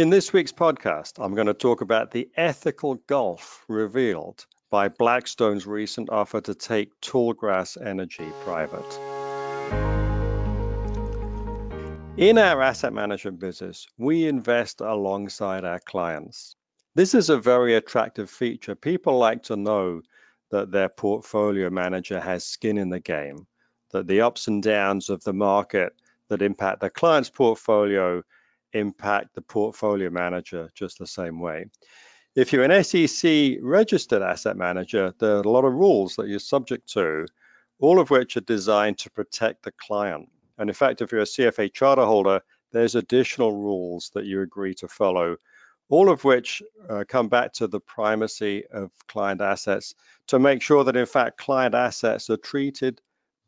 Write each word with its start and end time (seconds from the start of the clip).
In 0.00 0.08
this 0.08 0.32
week's 0.32 0.50
podcast, 0.50 1.22
I'm 1.22 1.34
going 1.34 1.46
to 1.46 1.52
talk 1.52 1.82
about 1.82 2.10
the 2.10 2.30
ethical 2.34 2.94
gulf 2.94 3.66
revealed 3.68 4.46
by 4.70 4.88
Blackstone's 4.88 5.66
recent 5.66 6.08
offer 6.08 6.40
to 6.40 6.54
take 6.54 6.98
Tallgrass 7.02 7.76
Energy 7.86 8.32
private. 8.42 8.98
In 12.16 12.38
our 12.38 12.62
asset 12.62 12.94
management 12.94 13.40
business, 13.40 13.86
we 13.98 14.26
invest 14.26 14.80
alongside 14.80 15.66
our 15.66 15.80
clients. 15.80 16.56
This 16.94 17.14
is 17.14 17.28
a 17.28 17.36
very 17.36 17.74
attractive 17.74 18.30
feature. 18.30 18.74
People 18.74 19.18
like 19.18 19.42
to 19.42 19.56
know 19.56 20.00
that 20.50 20.70
their 20.70 20.88
portfolio 20.88 21.68
manager 21.68 22.20
has 22.20 22.46
skin 22.46 22.78
in 22.78 22.88
the 22.88 23.00
game, 23.00 23.46
that 23.90 24.06
the 24.06 24.22
ups 24.22 24.48
and 24.48 24.62
downs 24.62 25.10
of 25.10 25.22
the 25.24 25.34
market 25.34 25.92
that 26.28 26.40
impact 26.40 26.80
the 26.80 26.88
client's 26.88 27.28
portfolio 27.28 28.22
impact 28.72 29.34
the 29.34 29.42
portfolio 29.42 30.10
manager 30.10 30.70
just 30.74 30.98
the 30.98 31.06
same 31.06 31.40
way. 31.40 31.66
If 32.36 32.52
you're 32.52 32.64
an 32.64 32.84
SEC 32.84 33.58
registered 33.60 34.22
asset 34.22 34.56
manager, 34.56 35.12
there 35.18 35.36
are 35.36 35.40
a 35.40 35.48
lot 35.48 35.64
of 35.64 35.74
rules 35.74 36.16
that 36.16 36.28
you're 36.28 36.38
subject 36.38 36.88
to, 36.92 37.26
all 37.80 37.98
of 37.98 38.10
which 38.10 38.36
are 38.36 38.42
designed 38.42 38.98
to 38.98 39.10
protect 39.10 39.64
the 39.64 39.72
client. 39.72 40.28
And 40.56 40.70
in 40.70 40.74
fact, 40.74 41.00
if 41.00 41.10
you're 41.10 41.22
a 41.22 41.24
CFA 41.24 41.72
charter 41.72 42.04
holder, 42.04 42.42
there's 42.72 42.94
additional 42.94 43.56
rules 43.56 44.10
that 44.14 44.26
you 44.26 44.42
agree 44.42 44.74
to 44.74 44.88
follow, 44.88 45.36
all 45.88 46.08
of 46.08 46.22
which 46.22 46.62
uh, 46.88 47.04
come 47.08 47.28
back 47.28 47.52
to 47.54 47.66
the 47.66 47.80
primacy 47.80 48.64
of 48.72 48.92
client 49.08 49.40
assets 49.40 49.94
to 50.28 50.38
make 50.38 50.62
sure 50.62 50.84
that 50.84 50.96
in 50.96 51.06
fact 51.06 51.36
client 51.36 51.74
assets 51.74 52.30
are 52.30 52.36
treated 52.36 53.00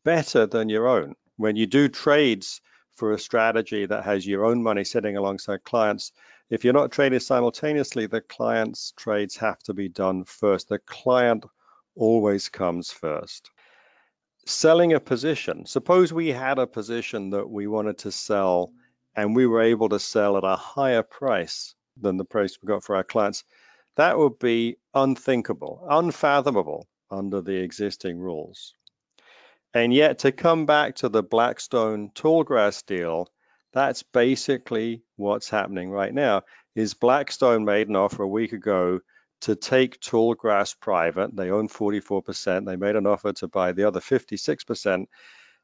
better 0.05 0.47
than 0.47 0.69
your 0.69 0.89
own. 0.89 1.14
When 1.36 1.55
you 1.55 1.67
do 1.67 1.89
trades 1.89 2.61
for 2.95 3.12
a 3.12 3.19
strategy 3.19 3.87
that 3.87 4.05
has 4.05 4.27
your 4.27 4.45
own 4.45 4.62
money 4.62 4.85
sitting 4.85 5.17
alongside 5.17 5.65
clients, 5.65 6.12
if 6.51 6.65
you're 6.65 6.75
not 6.75 6.93
trading 6.93 7.21
simultaneously, 7.21 8.07
the 8.07 8.21
client's 8.21 8.93
trades 8.97 9.37
have 9.37 9.59
to 9.61 9.75
be 9.75 9.89
done 9.89 10.25
first. 10.25 10.69
The 10.69 10.79
client 10.79 11.47
always 11.95 12.48
comes 12.48 12.91
first. 12.91 13.51
Selling 14.45 14.93
a 14.93 15.01
position, 15.01 15.67
suppose 15.67 16.13
we 16.13 16.29
had 16.29 16.59
a 16.59 16.67
position 16.67 17.31
that 17.31 17.48
we 17.48 17.67
wanted 17.67 17.98
to 17.98 18.13
sell 18.13 18.73
and 19.15 19.37
we 19.37 19.47
were 19.47 19.63
able 19.63 19.89
to 19.91 19.98
sell 19.98 20.37
at 20.37 20.45
a 20.45 20.57
higher 20.57 21.03
price 21.03 21.75
than 22.01 22.17
the 22.17 22.25
price 22.25 22.59
we 22.61 22.67
got 22.67 22.83
for 22.83 22.97
our 22.97 23.05
clients, 23.05 23.45
that 23.97 24.19
would 24.19 24.39
be 24.39 24.77
unthinkable, 24.95 25.87
unfathomable 25.89 26.89
under 27.11 27.41
the 27.41 27.57
existing 27.57 28.19
rules. 28.19 28.75
And 29.75 29.92
yet 29.92 30.20
to 30.20 30.33
come 30.33 30.67
back 30.67 30.97
to 30.97 31.09
the 31.09 31.23
Blackstone 31.23 32.11
Tallgrass 32.15 32.84
deal, 32.84 33.28
that's 33.73 34.03
basically 34.03 35.03
what's 35.17 35.48
happening 35.48 35.91
right 35.91 36.12
now 36.12 36.42
is 36.75 36.95
Blackstone 36.95 37.64
made 37.64 37.89
an 37.89 37.97
offer 37.97 38.23
a 38.23 38.29
week 38.29 38.53
ago 38.53 39.01
to 39.42 39.56
take 39.56 40.01
Tallgrass 40.01 40.79
private. 40.79 41.34
They 41.34 41.51
own 41.51 41.69
44%. 41.69 42.67
They 42.67 42.77
made 42.77 42.96
an 42.96 43.07
offer 43.07 43.33
to 43.35 43.48
buy 43.48 43.73
the 43.73 43.89
other 43.89 44.01
56%. 44.01 45.07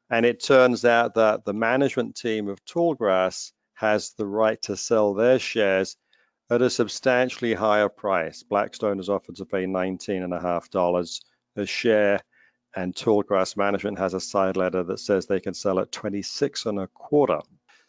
And 0.09 0.25
it 0.25 0.43
turns 0.43 0.85
out 0.85 1.13
that 1.15 1.45
the 1.45 1.53
management 1.53 2.15
team 2.15 2.47
of 2.47 2.65
Tallgrass 2.65 3.51
has 3.75 4.13
the 4.17 4.25
right 4.25 4.61
to 4.63 4.75
sell 4.75 5.13
their 5.13 5.37
shares 5.37 5.95
at 6.49 6.63
a 6.63 6.69
substantially 6.69 7.53
higher 7.53 7.89
price. 7.89 8.41
Blackstone 8.41 8.97
has 8.97 9.07
offered 9.07 9.35
to 9.35 9.45
pay 9.45 9.65
$19.5 9.65 11.21
a 11.55 11.65
share 11.65 12.21
and 12.75 12.95
Tallgrass 12.95 13.57
Management 13.57 13.99
has 13.99 14.13
a 14.13 14.19
side 14.19 14.57
letter 14.57 14.83
that 14.83 14.99
says 14.99 15.25
they 15.25 15.39
can 15.39 15.53
sell 15.53 15.79
at 15.79 15.91
26 15.91 16.65
and 16.65 16.79
a 16.79 16.87
quarter. 16.87 17.39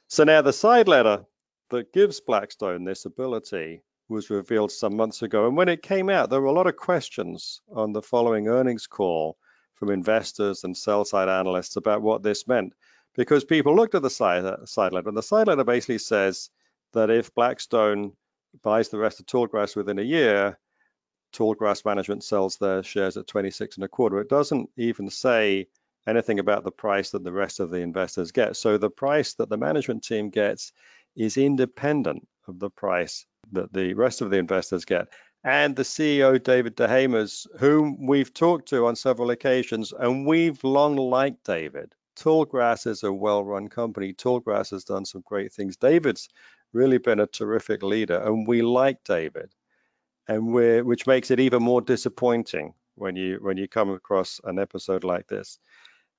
So 0.08 0.24
now 0.24 0.42
the 0.42 0.52
side 0.52 0.88
letter 0.88 1.24
that 1.70 1.92
gives 1.92 2.20
Blackstone 2.20 2.84
this 2.84 3.04
ability 3.04 3.82
was 4.08 4.30
revealed 4.30 4.72
some 4.72 4.96
months 4.96 5.22
ago. 5.22 5.46
And 5.46 5.56
when 5.56 5.68
it 5.68 5.82
came 5.82 6.10
out, 6.10 6.30
there 6.30 6.40
were 6.40 6.48
a 6.48 6.52
lot 6.52 6.66
of 6.66 6.76
questions 6.76 7.60
on 7.72 7.92
the 7.92 8.02
following 8.02 8.48
earnings 8.48 8.86
call 8.86 9.36
from 9.76 9.90
investors 9.90 10.64
and 10.64 10.76
sell 10.76 11.04
side 11.04 11.28
analysts 11.28 11.76
about 11.76 12.02
what 12.02 12.22
this 12.22 12.48
meant. 12.48 12.74
Because 13.14 13.44
people 13.44 13.74
looked 13.74 13.94
at 13.94 14.02
the 14.02 14.10
side, 14.10 14.44
side 14.68 14.92
letter, 14.92 15.08
and 15.08 15.16
the 15.16 15.22
side 15.22 15.46
letter 15.46 15.64
basically 15.64 15.98
says 15.98 16.50
that 16.92 17.10
if 17.10 17.34
Blackstone 17.34 18.12
buys 18.62 18.88
the 18.88 18.98
rest 18.98 19.20
of 19.20 19.26
Tallgrass 19.26 19.76
within 19.76 19.98
a 19.98 20.02
year, 20.02 20.58
Tallgrass 21.32 21.84
Management 21.84 22.24
sells 22.24 22.56
their 22.56 22.82
shares 22.82 23.16
at 23.16 23.26
26 23.26 23.76
and 23.76 23.84
a 23.84 23.88
quarter. 23.88 24.20
It 24.20 24.28
doesn't 24.28 24.70
even 24.76 25.10
say 25.10 25.68
anything 26.06 26.38
about 26.38 26.64
the 26.64 26.72
price 26.72 27.10
that 27.10 27.24
the 27.24 27.32
rest 27.32 27.60
of 27.60 27.70
the 27.70 27.78
investors 27.78 28.32
get. 28.32 28.56
So 28.56 28.78
the 28.78 28.90
price 28.90 29.34
that 29.34 29.48
the 29.48 29.56
management 29.56 30.04
team 30.04 30.30
gets 30.30 30.72
is 31.16 31.36
independent 31.36 32.26
of 32.48 32.58
the 32.58 32.70
price 32.70 33.26
that 33.52 33.72
the 33.72 33.94
rest 33.94 34.20
of 34.20 34.30
the 34.30 34.38
investors 34.38 34.84
get. 34.84 35.08
And 35.42 35.74
the 35.74 35.82
CEO, 35.82 36.42
David 36.42 36.76
Dehaemers, 36.76 37.46
whom 37.58 38.06
we've 38.06 38.32
talked 38.32 38.68
to 38.68 38.86
on 38.86 38.96
several 38.96 39.30
occasions, 39.30 39.92
and 39.92 40.26
we've 40.26 40.62
long 40.64 40.96
liked 40.96 41.44
David. 41.44 41.94
Tallgrass 42.16 42.86
is 42.86 43.02
a 43.02 43.12
well 43.12 43.42
run 43.42 43.68
company. 43.68 44.12
Tallgrass 44.12 44.70
has 44.72 44.84
done 44.84 45.06
some 45.06 45.22
great 45.24 45.52
things. 45.52 45.76
David's 45.76 46.28
really 46.72 46.98
been 46.98 47.20
a 47.20 47.26
terrific 47.26 47.82
leader, 47.82 48.18
and 48.18 48.46
we 48.46 48.60
like 48.60 49.02
David 49.04 49.54
and 50.28 50.52
which 50.52 51.06
makes 51.06 51.30
it 51.30 51.40
even 51.40 51.62
more 51.62 51.80
disappointing 51.80 52.74
when 52.94 53.16
you 53.16 53.38
when 53.40 53.56
you 53.56 53.68
come 53.68 53.90
across 53.90 54.40
an 54.44 54.58
episode 54.58 55.04
like 55.04 55.26
this. 55.26 55.58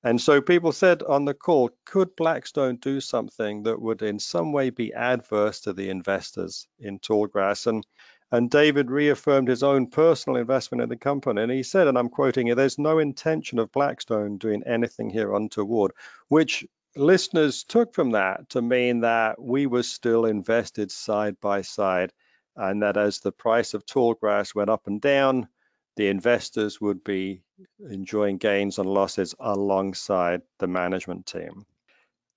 And 0.04 0.20
so 0.20 0.42
people 0.42 0.72
said 0.72 1.04
on 1.04 1.26
the 1.26 1.36
call, 1.36 1.70
could 1.86 2.16
Blackstone 2.16 2.78
do 2.78 3.00
something 3.00 3.64
that 3.64 3.80
would 3.80 4.02
in 4.02 4.18
some 4.18 4.52
way 4.52 4.72
be 4.72 4.94
adverse 4.94 5.62
to 5.62 5.74
the 5.74 5.90
investors 5.90 6.68
in 6.80 7.00
Tallgrass? 7.00 7.68
And 7.68 7.86
and 8.32 8.50
David 8.50 8.90
reaffirmed 8.90 9.50
his 9.50 9.62
own 9.62 9.88
personal 9.88 10.40
investment 10.40 10.82
in 10.82 10.90
the 10.90 10.96
company. 10.96 11.42
And 11.42 11.52
he 11.52 11.64
said, 11.64 11.88
and 11.88 11.98
I'm 11.98 12.10
quoting 12.10 12.48
here, 12.48 12.56
there's 12.56 12.80
no 12.80 12.98
intention 12.98 13.60
of 13.60 13.74
Blackstone 13.74 14.38
doing 14.38 14.64
anything 14.66 15.10
here 15.10 15.34
untoward, 15.34 15.92
which 16.30 16.66
listeners 16.96 17.66
took 17.66 17.94
from 17.94 18.12
that 18.12 18.50
to 18.50 18.62
mean 18.62 19.02
that 19.02 19.42
we 19.42 19.68
were 19.68 19.84
still 19.84 20.26
invested 20.26 20.92
side 20.92 21.40
by 21.42 21.62
side 21.62 22.14
and 22.56 22.82
that 22.84 22.98
as 22.98 23.20
the 23.20 23.32
price 23.32 23.74
of 23.74 23.86
Tallgrass 23.86 24.54
went 24.54 24.70
up 24.70 24.88
and 24.88 25.02
down, 25.02 25.48
the 25.96 26.08
investors 26.08 26.80
would 26.80 27.04
be 27.04 27.44
enjoying 27.80 28.38
gains 28.38 28.80
and 28.80 28.90
losses 28.90 29.36
alongside 29.40 30.42
the 30.60 30.68
management 30.68 31.26
team. 31.26 31.66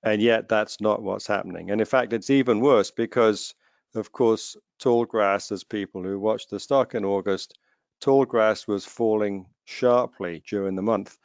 And 0.02 0.20
yet 0.20 0.48
that's 0.48 0.80
not 0.80 1.02
what's 1.02 1.26
happening. 1.26 1.70
And 1.70 1.80
in 1.80 1.86
fact, 1.86 2.12
it's 2.12 2.30
even 2.30 2.60
worse 2.60 2.90
because, 2.90 3.54
of 3.94 4.12
course, 4.12 4.56
Tallgrass, 4.82 5.50
as 5.50 5.64
people 5.64 6.02
who 6.02 6.18
watched 6.18 6.50
the 6.50 6.60
stock 6.60 6.94
in 6.94 7.04
August, 7.04 7.58
Tallgrass 8.02 8.68
was 8.68 8.84
falling 8.84 9.46
sharply 9.64 10.42
during 10.46 10.74
the 10.74 10.82
month. 10.82 11.16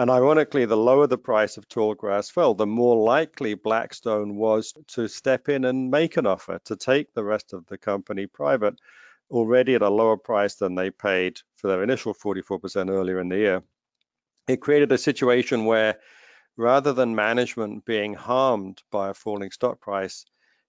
And 0.00 0.08
ironically, 0.10 0.64
the 0.64 0.78
lower 0.78 1.06
the 1.06 1.18
price 1.18 1.58
of 1.58 1.68
Tallgrass 1.68 2.30
fell, 2.30 2.54
the 2.54 2.66
more 2.66 2.96
likely 2.96 3.52
Blackstone 3.52 4.36
was 4.36 4.72
to 4.94 5.08
step 5.08 5.50
in 5.50 5.66
and 5.66 5.90
make 5.90 6.16
an 6.16 6.24
offer 6.24 6.58
to 6.64 6.74
take 6.74 7.12
the 7.12 7.22
rest 7.22 7.52
of 7.52 7.66
the 7.66 7.76
company 7.76 8.26
private 8.26 8.80
already 9.30 9.74
at 9.74 9.82
a 9.82 9.90
lower 9.90 10.16
price 10.16 10.54
than 10.54 10.74
they 10.74 10.90
paid 10.90 11.42
for 11.56 11.68
their 11.68 11.82
initial 11.82 12.14
44% 12.14 12.88
earlier 12.88 13.20
in 13.20 13.28
the 13.28 13.36
year. 13.36 13.62
It 14.48 14.62
created 14.62 14.90
a 14.90 14.96
situation 14.96 15.66
where 15.66 16.00
rather 16.56 16.94
than 16.94 17.14
management 17.14 17.84
being 17.84 18.14
harmed 18.14 18.82
by 18.90 19.10
a 19.10 19.14
falling 19.14 19.50
stock 19.50 19.82
price, 19.82 20.24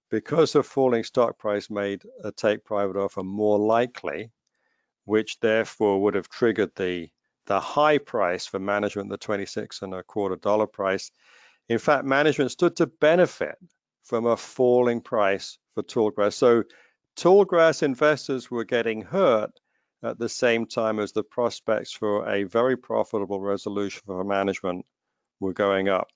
because 0.09 0.55
a 0.55 0.61
falling 0.61 1.05
stock 1.05 1.37
price 1.37 1.69
made 1.69 2.03
a 2.21 2.33
take 2.33 2.65
private 2.65 2.97
offer 2.97 3.23
more 3.23 3.57
likely, 3.57 4.29
which 5.05 5.39
therefore 5.39 6.01
would 6.01 6.15
have 6.15 6.27
triggered 6.27 6.75
the 6.75 7.09
the 7.51 7.59
high 7.59 7.97
price 7.97 8.45
for 8.45 8.59
management, 8.59 9.09
the 9.09 9.17
26 9.17 9.81
and 9.81 9.93
a 9.93 10.03
quarter 10.03 10.37
dollar 10.37 10.67
price. 10.67 11.11
In 11.67 11.79
fact, 11.79 12.05
management 12.05 12.49
stood 12.51 12.77
to 12.77 12.87
benefit 12.87 13.57
from 14.05 14.25
a 14.25 14.37
falling 14.37 15.01
price 15.01 15.57
for 15.73 15.83
tallgrass. 15.83 16.33
So 16.33 16.63
tallgrass 17.17 17.83
investors 17.83 18.49
were 18.49 18.63
getting 18.63 19.01
hurt 19.01 19.51
at 20.01 20.17
the 20.17 20.29
same 20.29 20.65
time 20.65 20.97
as 20.97 21.11
the 21.11 21.23
prospects 21.23 21.91
for 21.91 22.25
a 22.25 22.43
very 22.43 22.77
profitable 22.77 23.41
resolution 23.41 24.01
for 24.05 24.23
management 24.23 24.85
were 25.41 25.51
going 25.51 25.89
up. 25.89 26.07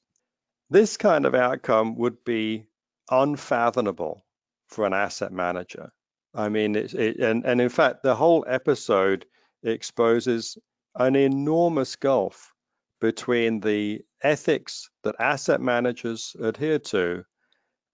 This 0.70 0.96
kind 0.96 1.26
of 1.26 1.36
outcome 1.36 1.98
would 1.98 2.24
be 2.24 2.68
unfathomable 3.12 4.26
for 4.70 4.86
an 4.86 4.94
asset 4.94 5.34
manager. 5.34 5.92
I 6.34 6.48
mean, 6.48 6.78
it, 6.78 6.94
it, 6.94 7.18
and, 7.18 7.46
and 7.46 7.60
in 7.60 7.68
fact, 7.68 8.04
the 8.04 8.16
whole 8.16 8.46
episode 8.48 9.26
exposes 9.64 10.58
an 10.96 11.16
enormous 11.16 11.96
gulf 11.96 12.54
between 13.02 13.60
the 13.60 14.02
ethics 14.24 14.90
that 15.04 15.16
asset 15.20 15.62
managers 15.62 16.36
adhere 16.40 16.80
to 16.80 17.24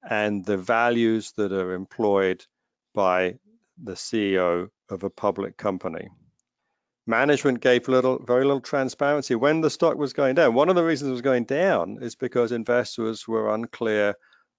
and 0.10 0.46
the 0.46 0.58
values 0.58 1.34
that 1.38 1.52
are 1.52 1.74
employed 1.74 2.46
by 2.94 3.36
the 3.82 3.94
CEO 3.94 4.70
of 4.90 5.04
a 5.04 5.10
public 5.10 5.58
company. 5.58 6.08
Management 7.08 7.62
gave 7.62 7.88
little, 7.88 8.20
very 8.20 8.46
little 8.46 8.62
transparency 8.62 9.36
when 9.36 9.62
the 9.62 9.70
stock 9.70 9.98
was 9.98 10.14
going 10.14 10.36
down. 10.36 10.54
One 10.54 10.70
of 10.70 10.76
the 10.76 10.84
reasons 10.84 11.10
it 11.10 11.14
was 11.14 11.22
going 11.22 11.46
down 11.46 11.98
is 12.02 12.16
because 12.16 12.52
investors 12.52 13.28
were 13.28 13.54
unclear 13.54 14.16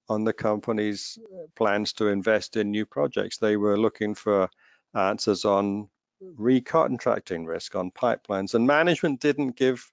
on 0.08 0.24
the 0.24 0.32
company's 0.32 1.18
plans 1.56 1.92
to 1.94 2.08
invest 2.08 2.56
in 2.56 2.70
new 2.70 2.84
projects. 2.84 3.38
They 3.38 3.56
were 3.56 3.78
looking 3.78 4.14
for 4.14 4.48
answers 4.94 5.44
on 5.44 5.88
recontracting 6.38 7.46
risk 7.46 7.74
on 7.74 7.90
pipelines, 7.90 8.54
and 8.54 8.66
management 8.66 9.20
didn't 9.20 9.56
give 9.56 9.92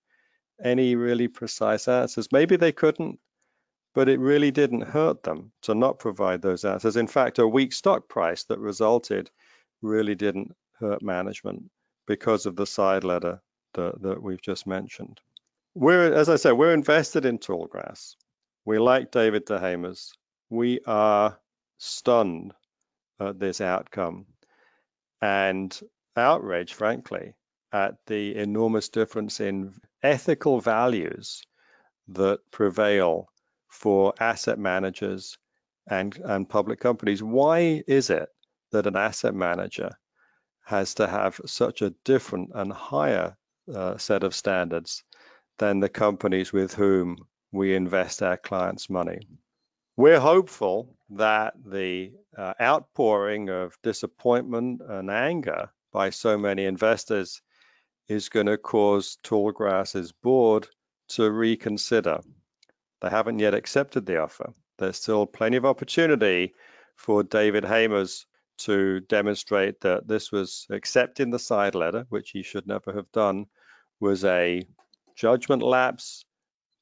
any 0.64 0.96
really 0.96 1.28
precise 1.28 1.88
answers. 1.88 2.32
Maybe 2.32 2.56
they 2.56 2.72
couldn't, 2.72 3.20
but 3.94 4.10
it 4.10 4.20
really 4.20 4.52
didn't 4.52 4.82
hurt 4.82 5.24
them 5.24 5.52
to 5.64 5.74
not 5.74 6.00
provide 6.00 6.42
those 6.42 6.66
answers. 6.66 6.98
In 6.98 7.08
fact, 7.08 7.40
a 7.40 7.48
weak 7.48 7.74
stock 7.74 8.08
price 8.08 8.44
that 8.46 8.60
resulted 8.60 9.30
really 9.82 10.16
didn't 10.16 10.56
hurt 10.80 11.02
management 11.02 11.70
because 12.06 12.46
of 12.46 12.56
the 12.56 12.68
side 12.68 13.04
letter 13.04 13.42
that, 13.74 14.02
that 14.02 14.22
we've 14.22 14.42
just 14.42 14.68
mentioned. 14.68 15.20
We're, 15.76 16.14
as 16.14 16.30
I 16.30 16.36
said, 16.36 16.54
we're 16.54 16.74
invested 16.74 17.26
in 17.26 17.38
Tallgrass. 17.38 18.16
We 18.66 18.80
like 18.80 19.12
David 19.12 19.46
Dehaemers. 19.46 20.12
We 20.50 20.82
are 20.86 21.38
stunned 21.78 22.54
at 23.20 23.40
this 23.40 23.62
outcome 23.62 24.26
and 25.22 25.80
outraged, 26.16 26.74
frankly, 26.74 27.36
at 27.72 27.96
the 28.08 28.36
enormous 28.36 28.90
difference 28.90 29.40
in 29.40 29.74
ethical 30.02 30.60
values 30.60 31.44
that 32.10 32.40
prevail 32.52 33.28
for 33.68 34.14
asset 34.20 34.58
managers 34.58 35.38
and, 35.88 36.18
and 36.18 36.50
public 36.50 36.80
companies. 36.80 37.22
Why 37.22 37.84
is 37.88 38.10
it 38.10 38.30
that 38.72 38.88
an 38.88 38.96
asset 38.96 39.34
manager 39.34 39.92
has 40.66 40.96
to 40.96 41.08
have 41.08 41.40
such 41.46 41.82
a 41.82 41.94
different 42.04 42.52
and 42.54 42.72
higher 42.72 43.36
uh, 43.74 43.98
set 43.98 44.24
of 44.24 44.36
standards 44.36 45.04
than 45.58 45.80
the 45.80 45.90
companies 45.90 46.54
with 46.54 46.74
whom 46.74 47.18
we 47.52 47.76
invest 47.76 48.22
our 48.22 48.38
clients' 48.38 48.90
money. 48.90 49.20
We're 49.98 50.20
hopeful 50.20 50.96
that 51.12 51.54
the 51.66 52.14
uh, 52.38 52.54
outpouring 52.62 53.50
of 53.50 53.78
disappointment 53.84 54.82
and 54.88 55.10
anger 55.10 55.72
by 55.92 56.10
so 56.10 56.38
many 56.38 56.66
investors 56.66 57.42
is 58.08 58.30
going 58.30 58.48
to 58.48 58.58
cause 58.58 59.18
Tallgrass's 59.24 60.12
board 60.12 60.68
to 61.10 61.32
reconsider. 61.32 62.20
They 63.02 63.10
haven't 63.10 63.40
yet 63.40 63.54
accepted 63.54 64.06
the 64.06 64.22
offer. 64.22 64.54
There's 64.78 64.98
still 64.98 65.26
plenty 65.26 65.58
of 65.58 65.66
opportunity 65.66 66.54
for 66.96 67.24
David 67.24 67.64
Hamers 67.64 68.26
to 68.60 69.00
demonstrate 69.02 69.82
that 69.82 70.08
this 70.08 70.32
was 70.32 70.68
accepting 70.70 71.30
the 71.30 71.40
side 71.40 71.76
letter, 71.76 72.06
which 72.10 72.32
he 72.32 72.44
should 72.44 72.68
never 72.68 72.94
have 72.94 73.12
done, 73.12 73.46
was 74.00 74.26
a 74.26 74.64
judgment 75.16 75.62
lapse 75.62 76.26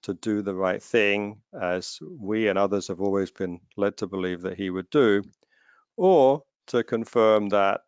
to 0.04 0.13
do 0.13 0.42
the 0.42 0.56
right 0.56 0.81
thing, 0.81 1.42
as 1.59 2.00
we 2.01 2.48
and 2.48 2.57
others 2.57 2.88
have 2.88 3.01
always 3.01 3.31
been 3.31 3.59
led 3.75 3.98
to 3.98 4.07
believe 4.07 4.42
that 4.42 4.57
he 4.57 4.69
would 4.69 4.89
do, 4.89 5.24
or 5.95 6.44
to 6.68 6.83
confirm 6.83 7.50
that 7.50 7.81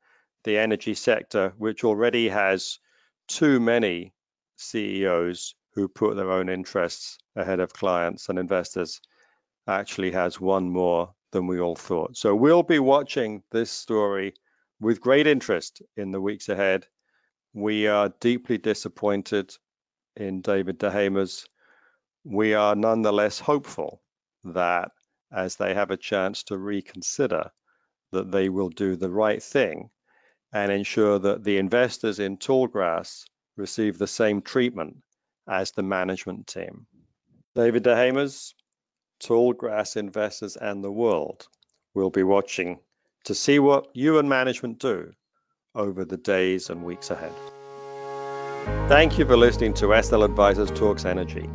the 0.43 0.57
energy 0.57 0.93
sector, 0.93 1.53
which 1.57 1.83
already 1.83 2.29
has 2.29 2.79
too 3.27 3.59
many 3.59 4.13
CEOs 4.57 5.55
who 5.73 5.87
put 5.87 6.15
their 6.15 6.31
own 6.31 6.49
interests 6.49 7.17
ahead 7.35 7.59
of 7.59 7.73
clients 7.73 8.29
and 8.29 8.39
investors, 8.39 9.01
actually 9.67 10.11
has 10.11 10.39
one 10.39 10.69
more 10.69 11.13
than 11.31 11.47
we 11.47 11.59
all 11.59 11.75
thought. 11.75 12.17
So 12.17 12.35
we'll 12.35 12.63
be 12.63 12.79
watching 12.79 13.43
this 13.51 13.69
story 13.71 14.33
with 14.79 15.01
great 15.01 15.27
interest 15.27 15.81
in 15.95 16.11
the 16.11 16.21
weeks 16.21 16.49
ahead. 16.49 16.87
We 17.53 17.87
are 17.87 18.13
deeply 18.19 18.57
disappointed 18.57 19.53
in 20.15 20.41
David 20.41 20.79
Dehaemers 20.79 21.45
we 22.23 22.53
are 22.53 22.75
nonetheless 22.75 23.39
hopeful 23.39 24.01
that 24.43 24.91
as 25.31 25.55
they 25.55 25.73
have 25.73 25.91
a 25.91 25.97
chance 25.97 26.43
to 26.43 26.57
reconsider, 26.57 27.51
that 28.11 28.31
they 28.31 28.49
will 28.49 28.69
do 28.69 28.95
the 28.95 29.09
right 29.09 29.41
thing 29.41 29.89
and 30.51 30.71
ensure 30.71 31.19
that 31.19 31.43
the 31.43 31.57
investors 31.57 32.19
in 32.19 32.37
Tallgrass 32.37 33.25
receive 33.55 33.97
the 33.97 34.07
same 34.07 34.41
treatment 34.41 34.97
as 35.47 35.71
the 35.71 35.83
management 35.83 36.47
team. 36.47 36.87
David 37.55 37.83
Dehaemers, 37.83 38.53
Tallgrass 39.21 39.97
investors 39.97 40.55
and 40.55 40.83
the 40.83 40.91
world 40.91 41.47
will 41.93 42.09
be 42.09 42.23
watching 42.23 42.79
to 43.25 43.35
see 43.35 43.59
what 43.59 43.87
you 43.93 44.17
and 44.17 44.29
management 44.29 44.79
do 44.79 45.11
over 45.75 46.05
the 46.05 46.17
days 46.17 46.69
and 46.69 46.83
weeks 46.83 47.11
ahead. 47.11 47.33
Thank 48.87 49.19
you 49.19 49.25
for 49.25 49.37
listening 49.37 49.73
to 49.75 50.01
SL 50.01 50.23
Advisors 50.23 50.71
Talks 50.71 51.05
Energy. 51.05 51.47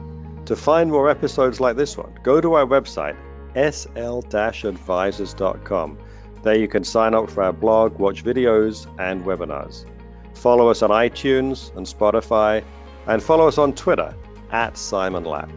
To 0.47 0.57
find 0.57 0.91
more 0.91 1.11
episodes 1.11 1.61
like 1.61 1.77
this 1.77 1.97
one, 1.97 2.19
go 2.23 2.41
to 2.41 2.55
our 2.55 2.67
website, 2.67 3.17
sl-advisors.com. 3.55 5.99
There 6.45 6.55
you 6.55 6.69
can 6.69 6.85
sign 6.85 7.15
up 7.15 7.31
for 7.31 7.43
our 7.43 7.55
blog, 7.55 7.99
watch 7.99 8.23
videos, 8.23 8.87
and 8.99 9.25
webinars. 9.25 9.87
Follow 10.35 10.69
us 10.69 10.83
on 10.83 10.91
iTunes 10.91 11.75
and 11.75 11.87
Spotify, 11.87 12.63
and 13.07 13.23
follow 13.23 13.49
us 13.49 13.57
on 13.57 13.75
Twitter 13.75 14.15
at 14.53 14.77
Simon 14.77 15.25
Lack. 15.25 15.49